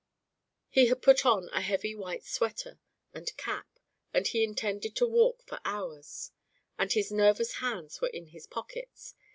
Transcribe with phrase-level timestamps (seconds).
[0.71, 2.79] He had put on a heavy white sweater
[3.13, 3.67] and cap,
[4.15, 6.31] as he intended to walk for hours,
[6.75, 9.13] and his nervous hands were in his pockets.